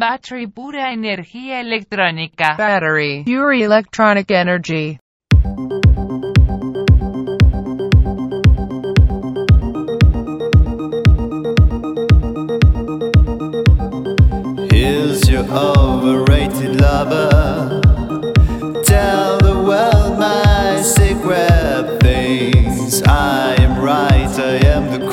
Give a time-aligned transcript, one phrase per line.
[0.00, 2.56] Battery pura energía electrónica.
[2.56, 3.22] Battery.
[3.26, 4.98] Pure electronic energy.
[14.70, 17.82] Here's your overrated lover.
[18.82, 23.02] Tell the world my secret things.
[23.02, 25.10] I am right, I am the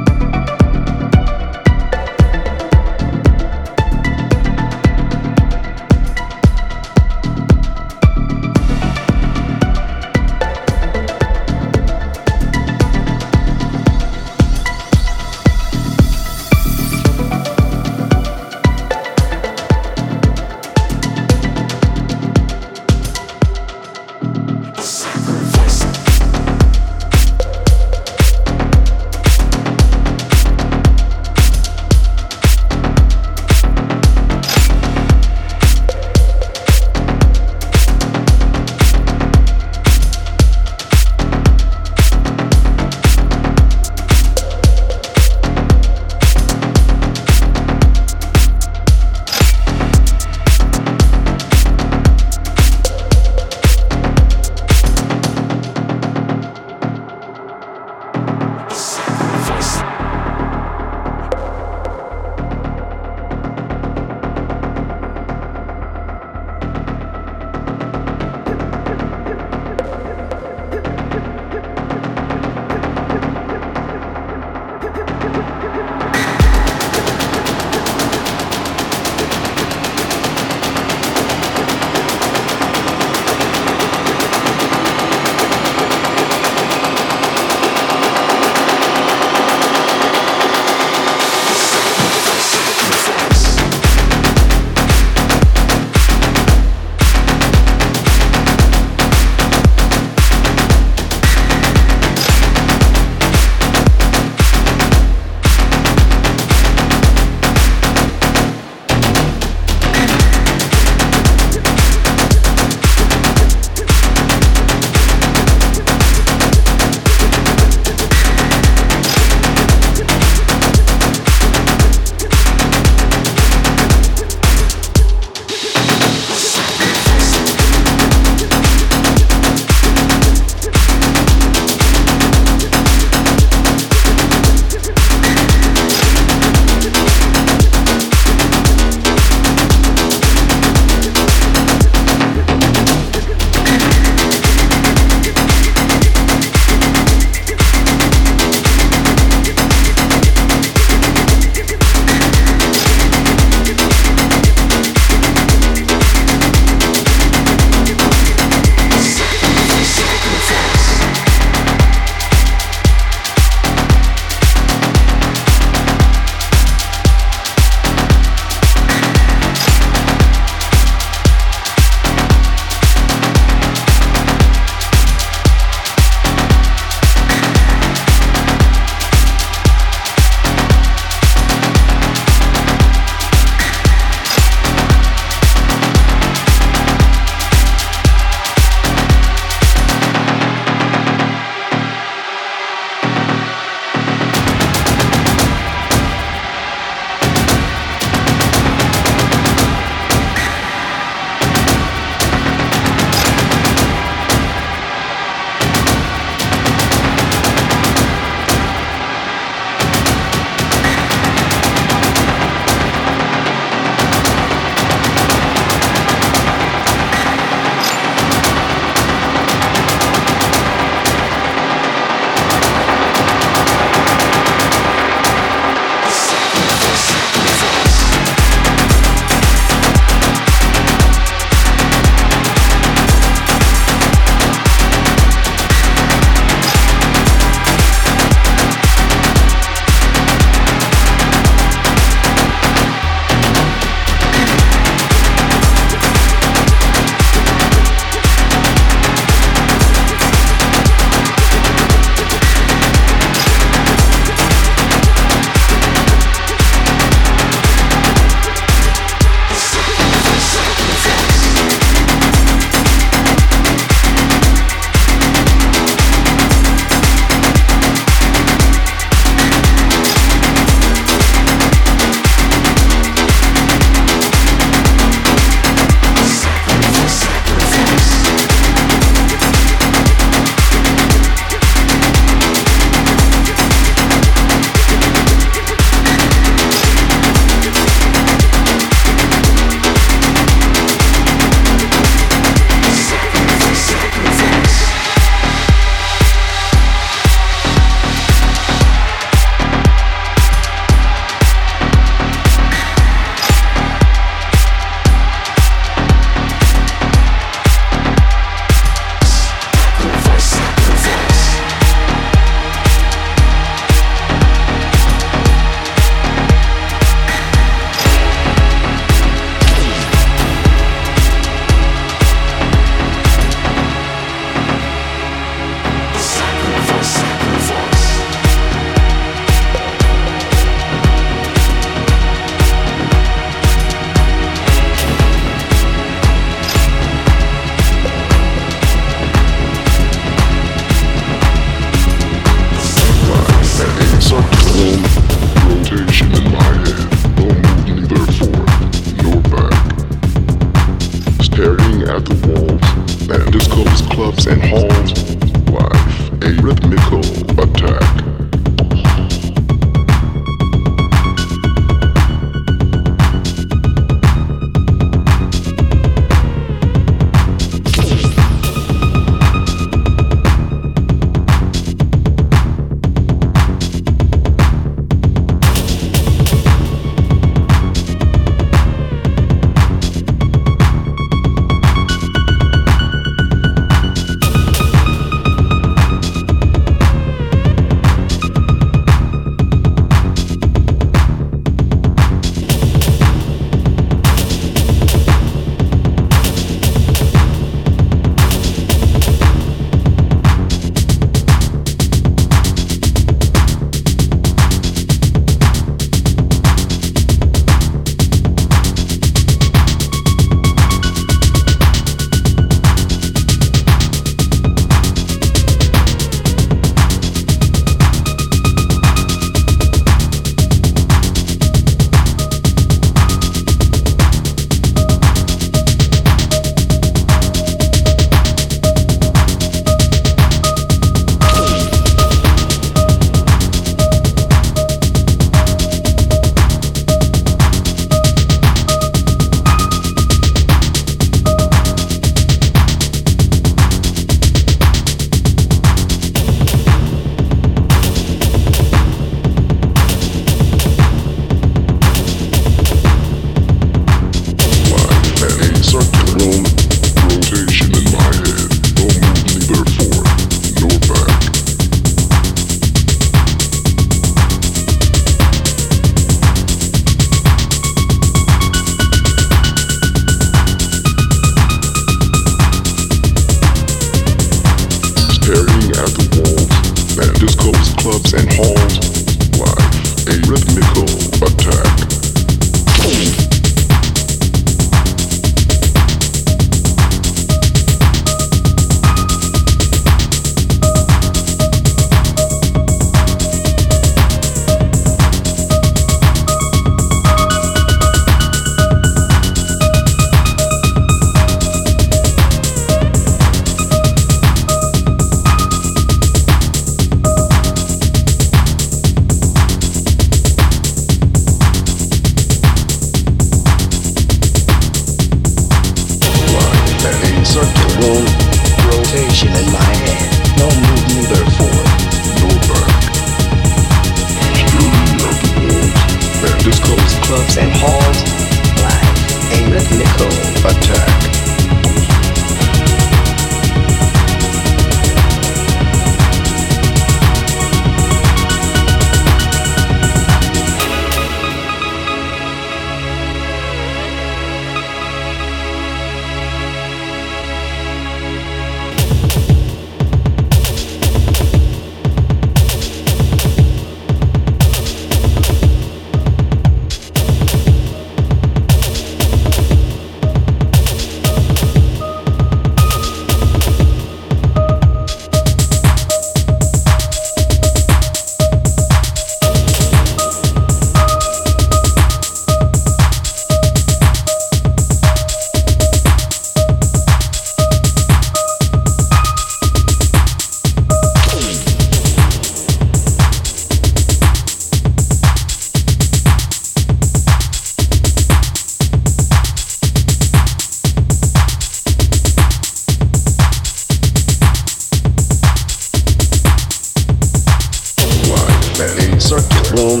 [599.30, 600.00] circular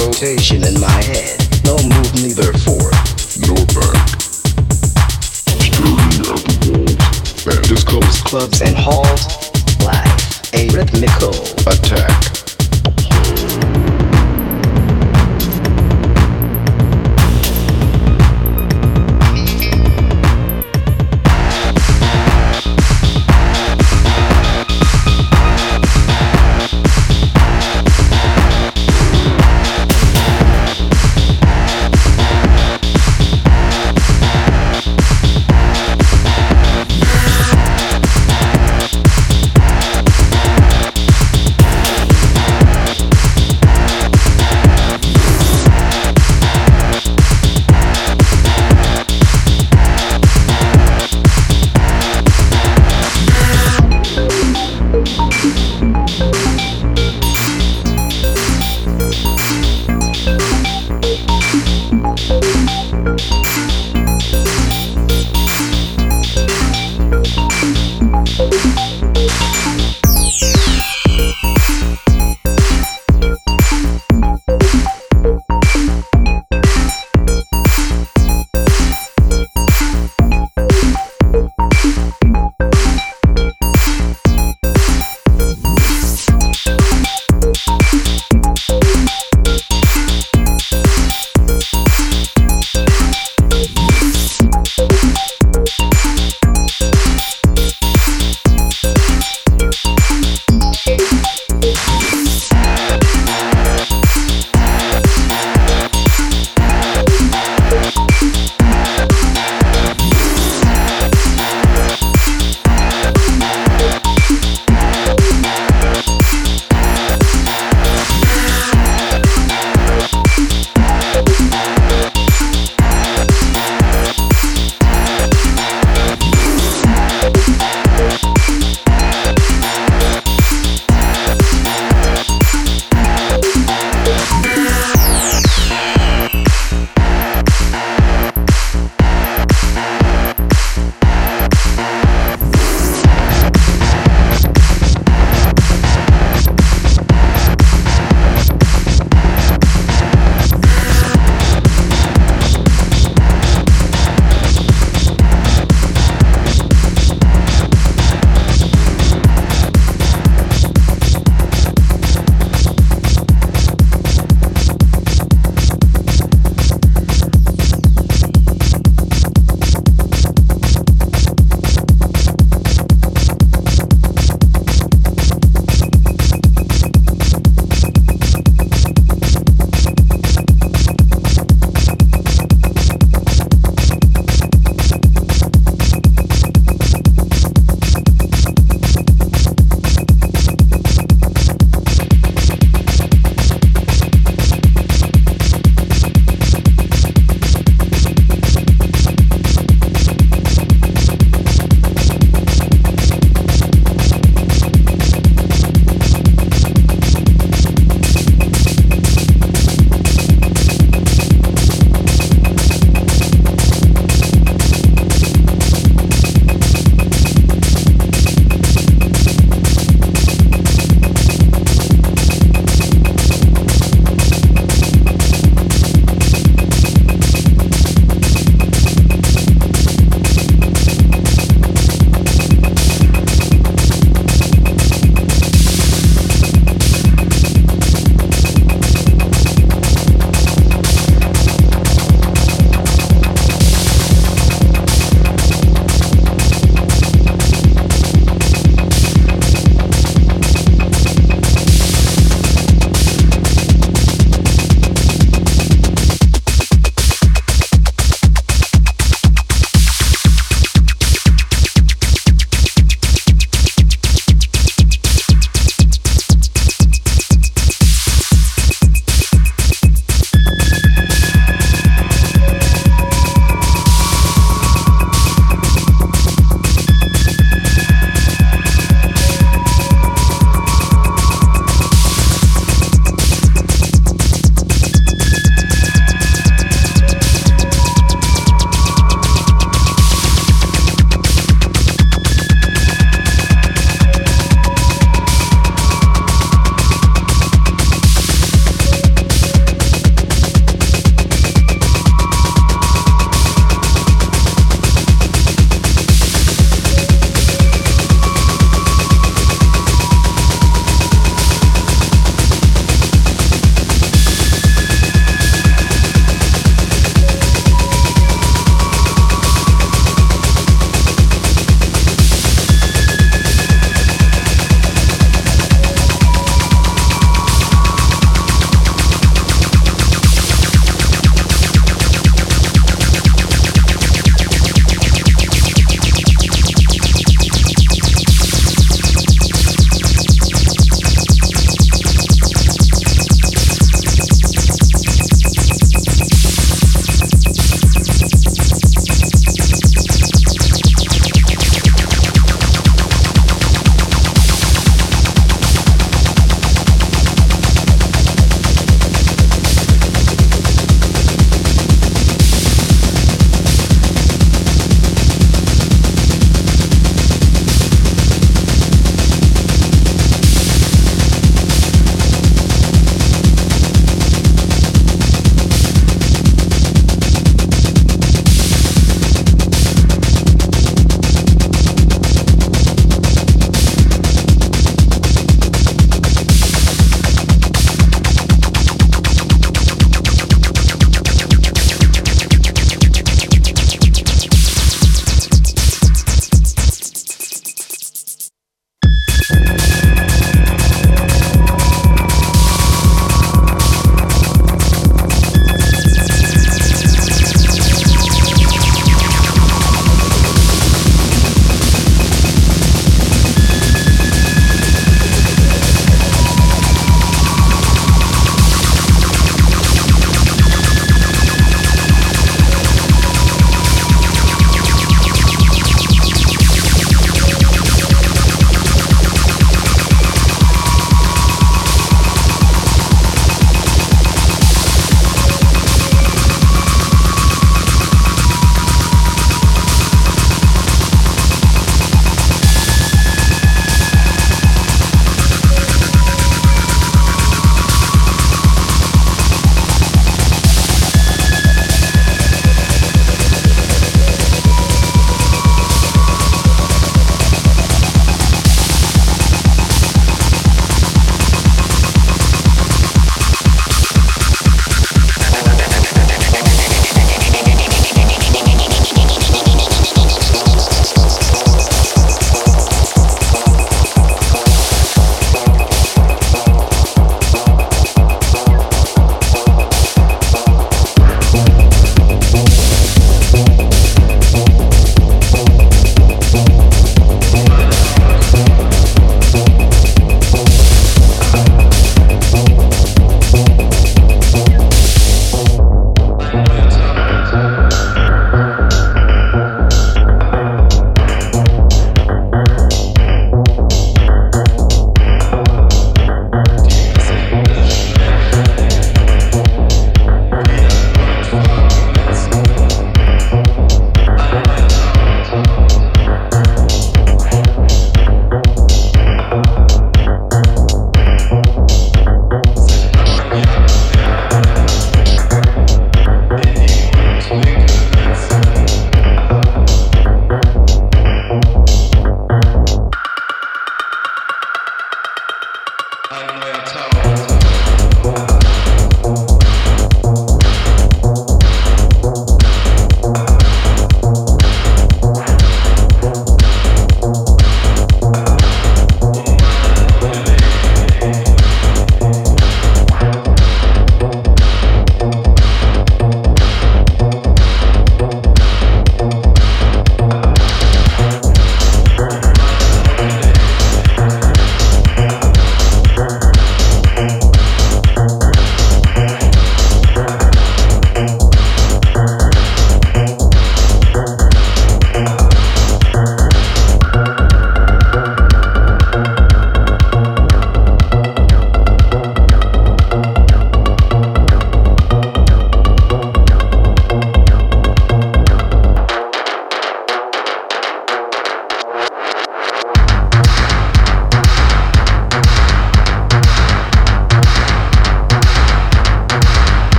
[0.00, 1.36] rotation in my head.
[1.66, 2.96] No move neither forward
[3.44, 4.08] nor back.
[5.20, 9.26] Staring at the walls that discovers clubs and halls.
[9.84, 11.34] Life a rhythmical
[11.70, 12.43] attack.